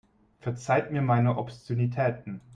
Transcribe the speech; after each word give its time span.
Verzeiht 0.39 0.91
mir 0.91 1.03
meine 1.03 1.37
Obszönitäten. 1.37 2.41